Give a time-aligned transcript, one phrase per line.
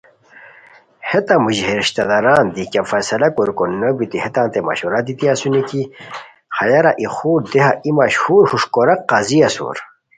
[1.09, 5.61] ہیتان موژی ہے رشتہ داران دی کیہ فیصلہ کوریکو نو بیتی ہیتانتے مشورہ دیتی اسونی
[5.69, 5.81] کی
[6.57, 9.75] ہیارا ای خور دیہا ای مشہور ہوݰ کوراک قاضی اسور